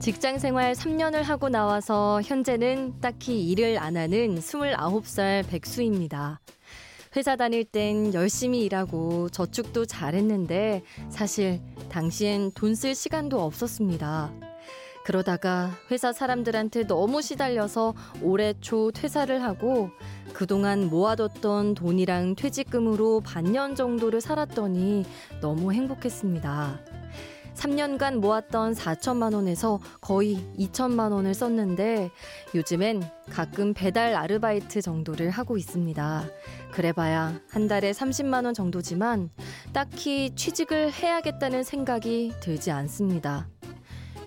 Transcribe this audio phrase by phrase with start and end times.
[0.00, 6.40] 직장 생활 3년을 하고 나와서 현재는 딱히 일을 안 하는 29살 백수입니다.
[7.16, 14.32] 회사 다닐 땐 열심히 일하고 저축도 잘했는데 사실 당시엔 돈 쓸 시간도 없었습니다.
[15.04, 19.90] 그러다가 회사 사람들한테 너무 시달려서 올해 초 퇴사를 하고
[20.32, 25.04] 그동안 모아뒀던 돈이랑 퇴직금으로 반년 정도를 살았더니
[25.40, 26.97] 너무 행복했습니다.
[27.58, 32.10] 3년간 모았던 4천만 원에서 거의 2천만 원을 썼는데
[32.54, 36.24] 요즘엔 가끔 배달 아르바이트 정도를 하고 있습니다.
[36.70, 39.30] 그래봐야 한 달에 30만 원 정도지만
[39.72, 43.48] 딱히 취직을 해야겠다는 생각이 들지 않습니다.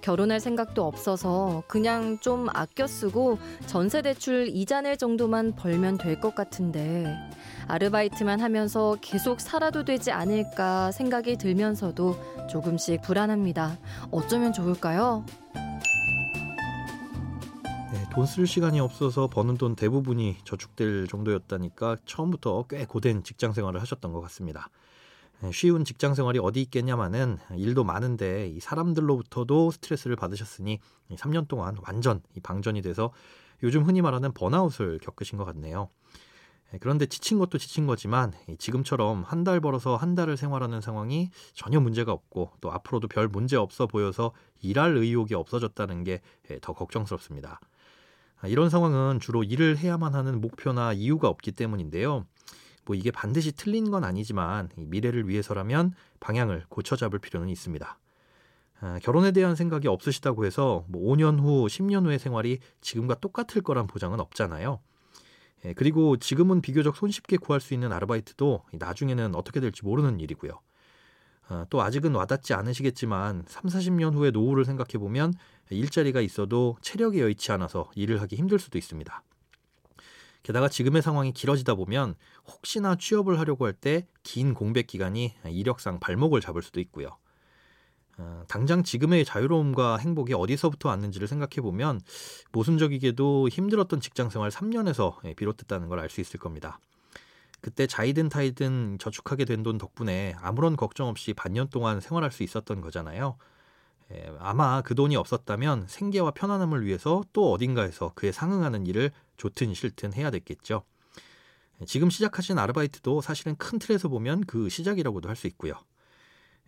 [0.00, 6.34] 결혼할 생각도 없어서 그냥 좀 아껴 쓰고 전세 대출 이자 낼 정도만 벌면 될 것
[6.34, 7.14] 같은데
[7.68, 12.16] 아르바이트만 하면서 계속 살아도 되지 않을까 생각이 들면서도
[12.50, 13.78] 조금씩 불안합니다.
[14.10, 15.24] 어쩌면 좋을까요?
[17.92, 23.80] 네, 돈 쓸 시간이 없어서 버는 돈 대부분이 저축될 정도였다니까 처음부터 꽤 고된 직장 생활을
[23.80, 24.68] 하셨던 것 같습니다.
[25.42, 30.80] 네, 쉬운 직장 생활이 어디 있겠냐마는 일도 많은데 이 사람들로부터도 스트레스를 받으셨으니
[31.16, 33.12] 3년 동안 완전 방전이 돼서
[33.62, 35.88] 요즘 흔히 말하는 번아웃을 겪으신 것 같네요.
[36.72, 41.80] 네, 그런데 지친 것도 지친 거지만 지금처럼 한 달 벌어서 한 달을 생활하는 상황이 전혀
[41.80, 46.20] 문제가 없고 또 앞으로도 별 문제 없어 보여서 일할 의욕이 없어졌다는 게
[46.60, 47.60] 더 걱정스럽습니다.
[48.40, 52.26] 아, 이런 상황은 주로 일을 해야만 하는 목표나 이유가 없기 때문인데요.
[52.90, 57.98] 뭐 이게 반드시 틀린 건 아니지만 미래를 위해서라면 방향을 고쳐 잡을 필요는 있습니다.
[58.80, 63.86] 아, 결혼에 대한 생각이 없으시다고 해서 뭐 5년 후, 10년 후의 생활이 지금과 똑같을 거란
[63.86, 64.80] 보장은 없잖아요.
[65.66, 70.58] 예, 그리고 지금은 비교적 손쉽게 구할 수 있는 아르바이트도 나중에는 어떻게 될지 모르는 일이고요.
[71.46, 75.32] 아, 또 아직은 와닿지 않으시겠지만 3, 40년 후의 노후를 생각해 보면
[75.70, 79.22] 일자리가 있어도 체력이 여의치 않아서 일을 하기 힘들 수도 있습니다.
[80.42, 82.14] 게다가 지금의 상황이 길어지다 보면
[82.46, 87.18] 혹시나 취업을 하려고 할 때 긴 공백 기간이 이력상 발목을 잡을 수도 있고요.
[88.18, 92.00] 어, 당장 지금의 자유로움과 행복이 어디서부터 왔는지를 생각해 보면
[92.52, 96.78] 모순적이게도 힘들었던 직장 생활 3년에서 비롯됐다는 걸 알 수 있을 겁니다.
[97.62, 102.80] 그때 자이든 타이든 저축하게 된 돈 덕분에 아무런 걱정 없이 반년 동안 생활할 수 있었던
[102.80, 103.36] 거잖아요.
[104.12, 110.12] 예, 아마 그 돈이 없었다면 생계와 편안함을 위해서 또 어딘가에서 그에 상응하는 일을 좋든 싫든
[110.12, 110.84] 해야 됐겠죠.
[111.80, 115.74] 예, 지금 시작하신 아르바이트도 사실은 큰 틀에서 보면 그 시작이라고도 할 수 있고요.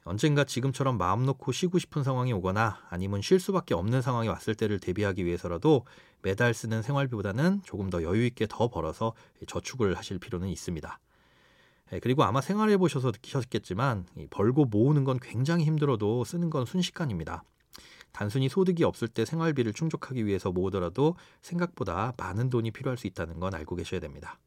[0.04, 4.80] 언젠가 지금처럼 마음 놓고 쉬고 싶은 상황이 오거나 아니면 쉴 수밖에 없는 상황이 왔을 때를
[4.80, 5.86] 대비하기 위해서라도
[6.22, 9.14] 매달 쓰는 생활비보다는 조금 더 여유 있게 더 벌어서
[9.46, 10.98] 저축을 하실 필요는 있습니다.
[11.92, 17.44] 예, 그리고 아마 생활해 보셔서 느끼셨겠지만 벌고 모으는 건 굉장히 힘들어도 쓰는 건 순식간입니다.
[18.12, 23.54] 단순히 소득이 없을 때 생활비를 충족하기 위해서 모으더라도 생각보다 많은 돈이 필요할 수 있다는 건
[23.54, 24.38] 알고 계셔야 됩니다.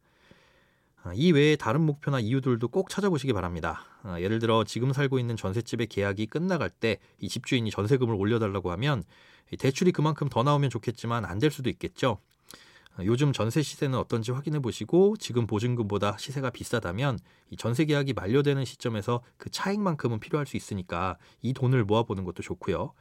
[1.03, 3.83] 아, 이 외에 다른 목표나 이유들도 꼭 찾아보시기 바랍니다.
[4.03, 9.03] 아, 예를 들어 지금 살고 있는 전셋집의 계약이 끝나갈 때 이 집주인이 전세금을 올려달라고 하면
[9.59, 12.17] 대출이 그만큼 더 나오면 좋겠지만 안 될 수도 있겠죠.
[13.03, 19.21] 요즘 전세 시세는 어떤지 확인해 보시고 지금 보증금보다 시세가 비싸다면 이 전세 계약이 만료되는 시점에서
[19.37, 22.93] 그 차익만큼은 필요할 수 있으니까 이 돈을 모아보는 것도 좋고요.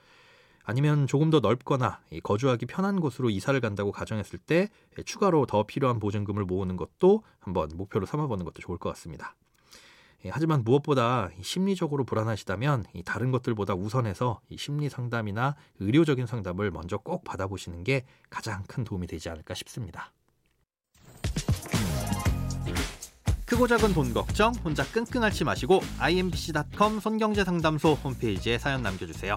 [0.65, 4.69] 아니면 조금 더 넓거나 거주하기 편한 곳으로 이사를 간다고 가정했을 때
[5.05, 9.37] 추가로 더 필요한 보증금을 모으는 것도 한번 목표로 삼아보는 것도 좋을 것 같습니다.
[10.25, 17.85] 예, 하지만 무엇보다 심리적으로 불안하시다면 다른 것들보다 우선해서 심리 상담이나 의료적인 상담을 먼저 꼭 받아보시는
[17.85, 20.13] 게 가장 큰 도움이 되지 않을까 싶습니다.
[23.45, 29.37] 크고 작은 돈 걱정 혼자 끙끙 앓지 마시고 imbc.com 손경제상담소 홈페이지에 사연 남겨주세요.